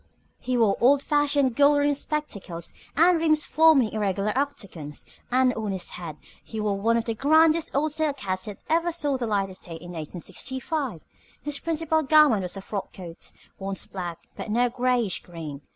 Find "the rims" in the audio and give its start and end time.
2.95-3.45